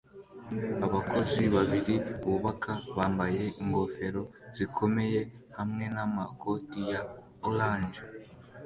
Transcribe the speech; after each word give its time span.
Abakozi 0.85 1.41
babiri 1.55 1.95
bubaka 2.23 2.71
bambaye 2.97 3.43
ingofero 3.61 4.21
zikomeye 4.57 5.19
hamwe 5.57 5.83
namakoti 5.95 6.79
ya 6.91 7.01
orange 7.47 8.01